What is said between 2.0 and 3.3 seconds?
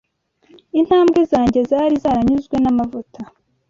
zaranyuzwe n’amavuta